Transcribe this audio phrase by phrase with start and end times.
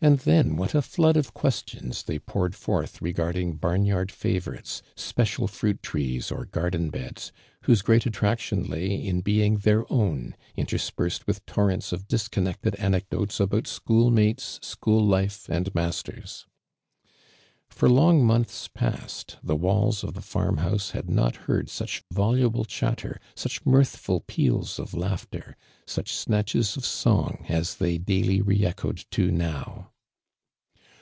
[0.00, 5.48] And then what a flood of questions they poured forth regarding barn yard i'avoritcs, special
[5.48, 7.32] fruit trees, or garden beds,
[7.64, 12.78] wlioso jireat attraction lay in being their own, in terspei sed with torrents of disconnecte(l
[12.78, 16.46] ;'.neodotes about seliool mates, school life jind masters.
[17.70, 22.02] For long months past the walls of the farm house had not heard sm h
[22.10, 25.54] voluble eliatter, such mirthful peals of laughter,
[25.86, 29.92] >uch snatches of songas tlu y daily re echoed to now.